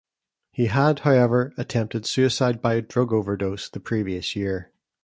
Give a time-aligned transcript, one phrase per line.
[0.51, 4.71] He had, however, attempted suicide by drug overdose the previous year.